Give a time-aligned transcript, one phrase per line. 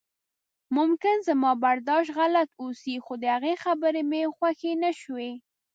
[0.75, 5.31] ممکن زما برداشت غلط اوسي خو د هغې خبرې مې خوښې نشوې.